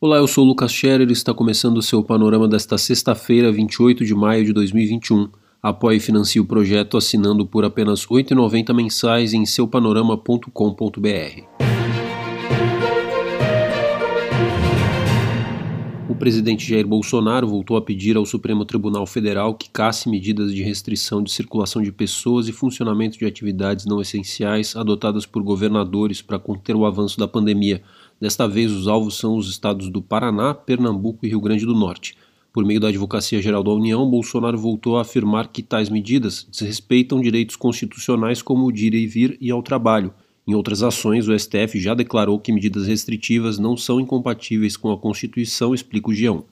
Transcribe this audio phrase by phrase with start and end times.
[0.00, 4.14] Olá, eu sou Lucas Scherer e está começando o seu panorama desta sexta-feira, 28 de
[4.14, 5.28] maio de 2021.
[5.60, 11.68] Apoie e financie o projeto assinando por apenas R$ 8,90 mensais em seupanorama.com.br.
[16.08, 20.62] O presidente Jair Bolsonaro voltou a pedir ao Supremo Tribunal Federal que casse medidas de
[20.62, 26.38] restrição de circulação de pessoas e funcionamento de atividades não essenciais adotadas por governadores para
[26.38, 27.82] conter o avanço da pandemia
[28.20, 32.16] Desta vez, os alvos são os estados do Paraná, Pernambuco e Rio Grande do Norte.
[32.52, 37.20] Por meio da Advocacia Geral da União, Bolsonaro voltou a afirmar que tais medidas desrespeitam
[37.20, 40.12] direitos constitucionais como o de ir e vir e ao trabalho.
[40.44, 44.98] Em outras ações, o STF já declarou que medidas restritivas não são incompatíveis com a
[44.98, 46.44] Constituição, explica o Gião.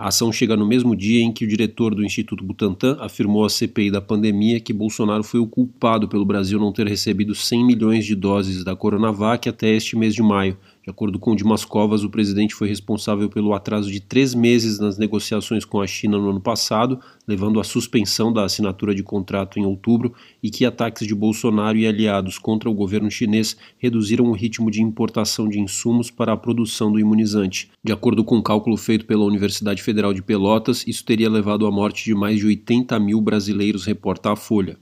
[0.00, 3.50] A ação chega no mesmo dia em que o diretor do Instituto Butantan afirmou à
[3.50, 8.06] CPI da pandemia que Bolsonaro foi o culpado pelo Brasil não ter recebido 100 milhões
[8.06, 10.56] de doses da Coronavac até este mês de maio,
[10.90, 14.98] de acordo com Dimas Covas, o presidente foi responsável pelo atraso de três meses nas
[14.98, 19.64] negociações com a China no ano passado, levando à suspensão da assinatura de contrato em
[19.64, 24.68] outubro, e que ataques de Bolsonaro e aliados contra o governo chinês reduziram o ritmo
[24.68, 27.70] de importação de insumos para a produção do imunizante.
[27.84, 31.70] De acordo com um cálculo feito pela Universidade Federal de Pelotas, isso teria levado à
[31.70, 34.76] morte de mais de 80 mil brasileiros, reporta a Folha.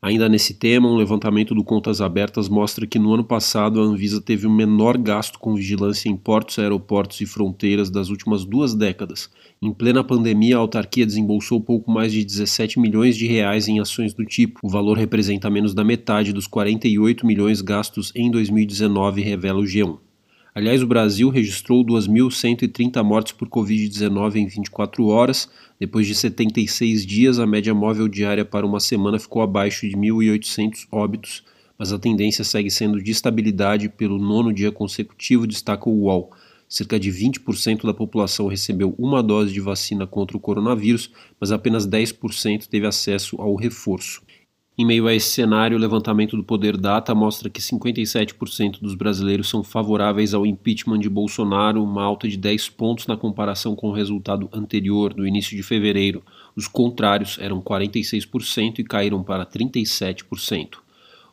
[0.00, 4.20] Ainda nesse tema, um levantamento do Contas Abertas mostra que no ano passado a Anvisa
[4.20, 9.28] teve o menor gasto com vigilância em portos, aeroportos e fronteiras das últimas duas décadas.
[9.60, 14.14] Em plena pandemia, a autarquia desembolsou pouco mais de 17 milhões de reais em ações
[14.14, 14.60] do tipo.
[14.62, 19.98] O valor representa menos da metade dos 48 milhões gastos em 2019, revela o G1.
[20.54, 25.48] Aliás, o Brasil registrou 2.130 mortes por Covid-19 em 24 horas.
[25.78, 30.86] Depois de 76 dias, a média móvel diária para uma semana ficou abaixo de 1.800
[30.90, 31.44] óbitos,
[31.78, 36.32] mas a tendência segue sendo de estabilidade pelo nono dia consecutivo, destaca o UOL.
[36.68, 41.86] Cerca de 20% da população recebeu uma dose de vacina contra o coronavírus, mas apenas
[41.86, 44.22] 10% teve acesso ao reforço.
[44.80, 49.48] Em meio a esse cenário, o levantamento do Poder Data mostra que 57% dos brasileiros
[49.48, 53.92] são favoráveis ao impeachment de Bolsonaro, uma alta de 10 pontos na comparação com o
[53.92, 56.22] resultado anterior, do início de fevereiro.
[56.54, 60.76] Os contrários eram 46% e caíram para 37%.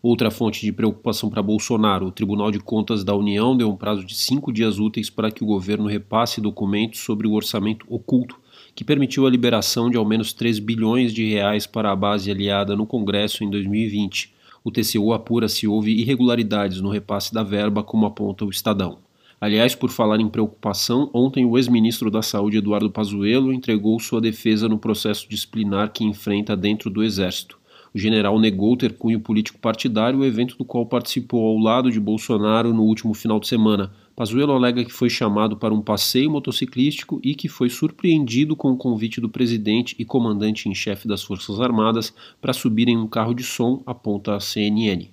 [0.02, 4.04] Outra fonte de preocupação para Bolsonaro, o Tribunal de Contas da União deu um prazo
[4.04, 8.44] de cinco dias úteis para que o governo repasse documentos sobre o orçamento oculto
[8.76, 12.76] que permitiu a liberação de ao menos 3 bilhões de reais para a base aliada
[12.76, 14.34] no Congresso em 2020.
[14.64, 18.98] O TCU apura se houve irregularidades no repasse da verba, como aponta o Estadão.
[19.40, 24.68] Aliás, por falar em preocupação, ontem o ex-ministro da Saúde Eduardo Pazuello entregou sua defesa
[24.68, 27.58] no processo disciplinar que enfrenta dentro do Exército.
[27.94, 32.00] O general negou ter cunho político partidário, o evento do qual participou ao lado de
[32.00, 33.92] Bolsonaro no último final de semana.
[34.16, 38.78] Pazuello alega que foi chamado para um passeio motociclístico e que foi surpreendido com o
[38.78, 43.34] convite do presidente e comandante em chefe das Forças Armadas para subir em um carro
[43.34, 45.10] de som, aponta a CNN.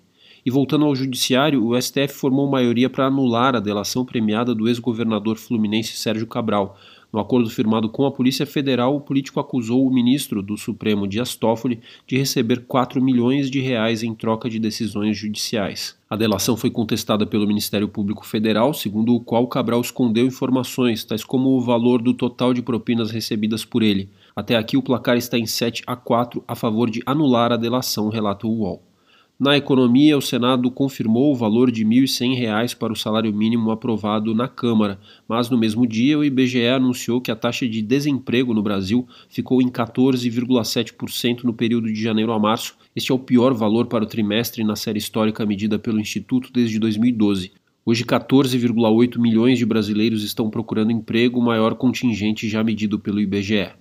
[0.46, 5.36] E voltando ao judiciário, o STF formou maioria para anular a delação premiada do ex-governador
[5.36, 6.78] fluminense Sérgio Cabral,
[7.12, 11.36] no acordo firmado com a Polícia Federal, o político acusou o ministro do Supremo Dias
[11.36, 15.94] Toffoli de receber 4 milhões de reais em troca de decisões judiciais.
[16.08, 21.22] A delação foi contestada pelo Ministério Público Federal, segundo o qual Cabral escondeu informações, tais
[21.22, 24.08] como o valor do total de propinas recebidas por ele.
[24.34, 28.08] Até aqui o placar está em 7 a 4 a favor de anular a delação,
[28.08, 28.82] relata o UOL.
[29.42, 34.36] Na economia, o Senado confirmou o valor de R$ 1.100 para o salário mínimo aprovado
[34.36, 38.62] na Câmara, mas no mesmo dia o IBGE anunciou que a taxa de desemprego no
[38.62, 42.76] Brasil ficou em 14,7% no período de janeiro a março.
[42.94, 46.78] Este é o pior valor para o trimestre na série histórica medida pelo Instituto desde
[46.78, 47.50] 2012.
[47.84, 53.72] Hoje, 14,8 milhões de brasileiros estão procurando emprego, o maior contingente já medido pelo IBGE.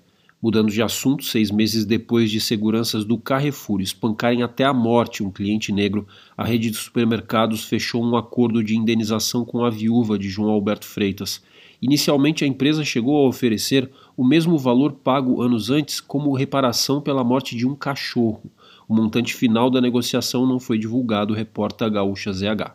[0.41, 5.29] Mudando de assunto, seis meses depois de seguranças do Carrefour espancarem até a morte um
[5.29, 10.27] cliente negro, a rede de supermercados fechou um acordo de indenização com a viúva de
[10.27, 11.43] João Alberto Freitas.
[11.79, 17.23] Inicialmente, a empresa chegou a oferecer o mesmo valor pago anos antes como reparação pela
[17.23, 18.41] morte de um cachorro.
[18.89, 22.73] O montante final da negociação não foi divulgado, reporta Gaúcha ZH.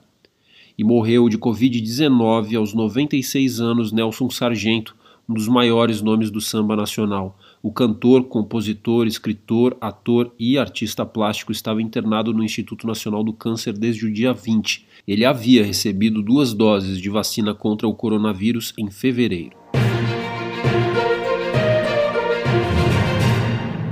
[0.78, 4.94] E morreu de Covid-19 aos 96 anos Nelson Sargento,
[5.28, 7.36] um dos maiores nomes do samba nacional.
[7.66, 13.72] O cantor, compositor, escritor, ator e artista plástico estava internado no Instituto Nacional do Câncer
[13.72, 14.86] desde o dia 20.
[15.04, 19.56] Ele havia recebido duas doses de vacina contra o coronavírus em fevereiro.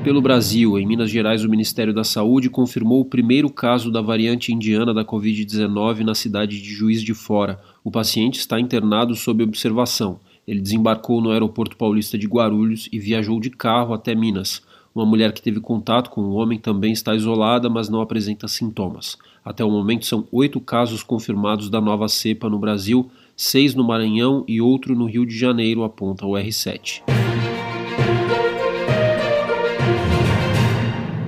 [0.04, 4.52] Pelo Brasil, em Minas Gerais, o Ministério da Saúde confirmou o primeiro caso da variante
[4.52, 7.58] indiana da Covid-19 na cidade de Juiz de Fora.
[7.82, 10.20] O paciente está internado sob observação.
[10.46, 14.62] Ele desembarcou no aeroporto paulista de Guarulhos e viajou de carro até Minas.
[14.94, 19.16] Uma mulher que teve contato com o homem também está isolada, mas não apresenta sintomas.
[19.44, 24.44] Até o momento, são oito casos confirmados da nova cepa no Brasil, seis no Maranhão
[24.46, 27.02] e outro no Rio de Janeiro, aponta o R7.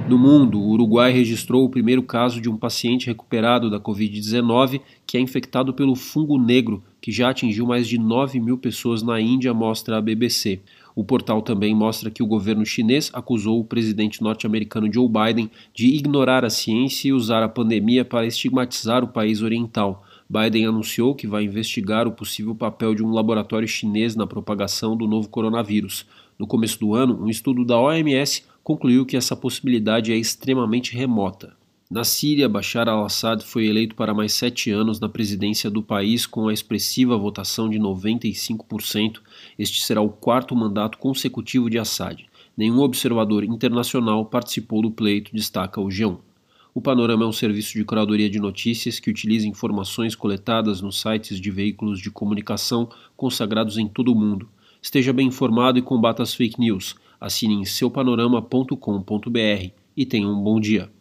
[0.09, 5.17] No mundo, o Uruguai registrou o primeiro caso de um paciente recuperado da Covid-19 que
[5.17, 9.55] é infectado pelo fungo negro, que já atingiu mais de 9 mil pessoas na Índia,
[9.55, 10.59] mostra a BBC.
[10.93, 15.87] O portal também mostra que o governo chinês acusou o presidente norte-americano Joe Biden de
[15.87, 20.03] ignorar a ciência e usar a pandemia para estigmatizar o país oriental.
[20.29, 25.07] Biden anunciou que vai investigar o possível papel de um laboratório chinês na propagação do
[25.07, 26.07] novo coronavírus.
[26.37, 31.55] No começo do ano, um estudo da OMS concluiu que essa possibilidade é extremamente remota.
[31.89, 36.49] Na Síria, Bashar al-Assad foi eleito para mais sete anos na presidência do país com
[36.49, 39.21] a expressiva votação de 95%.
[39.57, 42.27] Este será o quarto mandato consecutivo de Assad.
[42.57, 46.19] Nenhum observador internacional participou do pleito, destaca o G1.
[46.75, 51.41] O Panorama é um serviço de curadoria de notícias que utiliza informações coletadas nos sites
[51.41, 54.49] de veículos de comunicação consagrados em todo o mundo.
[54.83, 56.97] Esteja bem informado e combata as fake news.
[57.21, 60.96] Assine em seupanorama.com.br e tenha um bom dia.